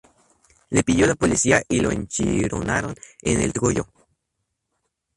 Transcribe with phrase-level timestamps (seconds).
[0.71, 3.85] Le pilló la policía y lo enchironaron en el trullo